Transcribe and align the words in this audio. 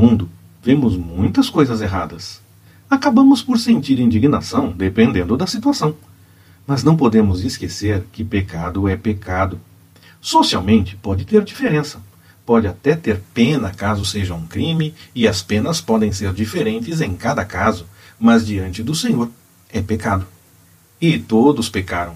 mundo, 0.00 0.30
vemos 0.62 0.96
muitas 0.96 1.50
coisas 1.50 1.82
erradas. 1.82 2.40
Acabamos 2.88 3.42
por 3.42 3.58
sentir 3.58 4.00
indignação, 4.00 4.72
dependendo 4.72 5.36
da 5.36 5.46
situação. 5.46 5.94
Mas 6.66 6.82
não 6.82 6.96
podemos 6.96 7.44
esquecer 7.44 8.04
que 8.10 8.24
pecado 8.24 8.88
é 8.88 8.96
pecado. 8.96 9.60
Socialmente, 10.20 10.96
pode 10.96 11.26
ter 11.26 11.44
diferença. 11.44 12.00
Pode 12.46 12.66
até 12.66 12.96
ter 12.96 13.20
pena 13.34 13.70
caso 13.70 14.04
seja 14.04 14.34
um 14.34 14.46
crime, 14.46 14.94
e 15.14 15.28
as 15.28 15.42
penas 15.42 15.80
podem 15.80 16.10
ser 16.12 16.32
diferentes 16.32 17.00
em 17.02 17.14
cada 17.14 17.44
caso, 17.44 17.86
mas 18.18 18.46
diante 18.46 18.82
do 18.82 18.94
Senhor 18.94 19.30
é 19.70 19.82
pecado. 19.82 20.26
E 20.98 21.18
todos 21.18 21.68
pecaram. 21.68 22.14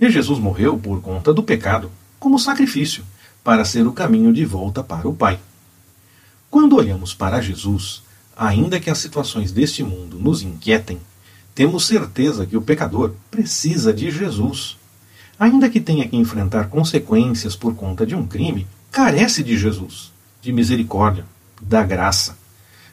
E 0.00 0.10
Jesus 0.10 0.38
morreu 0.38 0.78
por 0.78 1.00
conta 1.02 1.32
do 1.32 1.42
pecado, 1.42 1.90
como 2.18 2.38
sacrifício, 2.38 3.04
para 3.44 3.64
ser 3.64 3.86
o 3.86 3.92
caminho 3.92 4.32
de 4.32 4.44
volta 4.44 4.82
para 4.82 5.06
o 5.06 5.14
Pai. 5.14 5.38
Quando 6.52 6.76
olhamos 6.76 7.14
para 7.14 7.40
Jesus, 7.40 8.02
ainda 8.36 8.78
que 8.78 8.90
as 8.90 8.98
situações 8.98 9.52
deste 9.52 9.82
mundo 9.82 10.18
nos 10.18 10.42
inquietem, 10.42 10.98
temos 11.54 11.86
certeza 11.86 12.44
que 12.44 12.58
o 12.58 12.60
pecador 12.60 13.14
precisa 13.30 13.90
de 13.90 14.10
Jesus. 14.10 14.76
Ainda 15.38 15.70
que 15.70 15.80
tenha 15.80 16.06
que 16.06 16.14
enfrentar 16.14 16.68
consequências 16.68 17.56
por 17.56 17.74
conta 17.74 18.04
de 18.04 18.14
um 18.14 18.26
crime, 18.26 18.66
carece 18.90 19.42
de 19.42 19.56
Jesus, 19.56 20.12
de 20.42 20.52
misericórdia, 20.52 21.24
da 21.58 21.82
graça. 21.82 22.36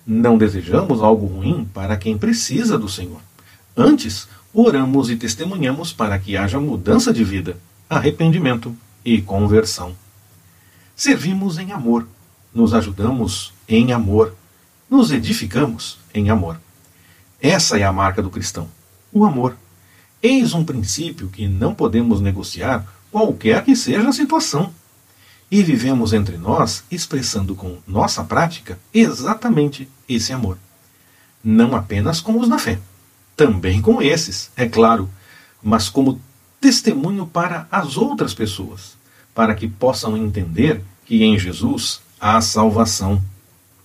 Não 0.08 0.38
desejamos 0.38 1.02
algo 1.02 1.26
ruim 1.26 1.68
para 1.74 1.98
quem 1.98 2.18
precisa 2.18 2.78
do 2.78 2.88
Senhor. 2.88 3.20
Antes, 3.76 4.30
oramos 4.54 5.10
e 5.10 5.18
testemunhamos 5.18 5.92
para 5.92 6.18
que 6.18 6.38
haja 6.38 6.62
mudança 6.62 7.12
de 7.12 7.26
vida, 7.26 7.58
arrependimento 7.90 8.74
e 9.04 9.22
conversão. 9.22 9.94
Servimos 10.96 11.58
em 11.58 11.74
amor, 11.74 12.08
nos 12.54 12.74
ajudamos 12.74 13.54
em 13.68 13.94
amor, 13.94 14.36
nos 14.90 15.12
edificamos 15.12 16.00
em 16.14 16.30
amor. 16.30 16.60
Essa 17.42 17.78
é 17.78 17.84
a 17.84 17.94
marca 17.94 18.22
do 18.22 18.30
cristão, 18.30 18.68
o 19.14 19.26
amor. 19.26 19.56
Eis 20.22 20.54
um 20.54 20.66
princípio 20.66 21.30
que 21.30 21.48
não 21.48 21.74
podemos 21.74 22.20
negociar, 22.20 22.86
qualquer 23.12 23.64
que 23.64 23.76
seja 23.76 24.10
a 24.10 24.14
situação. 24.14 24.74
E 25.52 25.64
vivemos 25.64 26.14
entre 26.14 26.38
nós 26.38 26.84
expressando 26.92 27.56
com 27.56 27.78
nossa 27.88 28.24
prática 28.24 28.78
exatamente 28.94 29.90
esse 30.08 30.32
amor. 30.34 30.58
Não 31.44 31.76
apenas 31.76 32.20
com 32.22 32.38
os 32.40 32.50
da 32.50 32.60
fé, 32.60 32.80
também 33.36 33.82
com 33.82 34.02
esses, 34.02 34.52
é 34.56 34.68
claro, 34.68 35.10
mas 35.64 35.90
como 35.90 36.22
testemunho 36.60 37.26
para 37.26 37.68
as 37.72 37.96
outras 37.96 38.34
pessoas, 38.34 38.98
para 39.34 39.56
que 39.56 39.68
possam 39.68 40.18
entender 40.18 40.84
que 41.06 41.24
em 41.24 41.40
Jesus 41.40 42.02
há 42.20 42.42
salvação 42.42 43.22